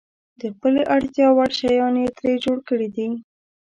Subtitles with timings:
[0.39, 3.09] د خپلې اړتیا وړ شیان یې ترې جوړ کړي دي.